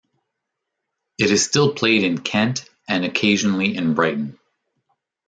It 1.19 1.29
is 1.29 1.45
still 1.45 1.75
played 1.75 2.03
in 2.03 2.17
Kent, 2.21 2.67
and 2.87 3.05
occasionally 3.05 3.77
in 3.77 3.93
Brighton. 3.93 4.39